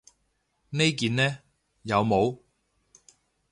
[0.71, 1.37] 呢件呢？
[1.83, 2.39] 有帽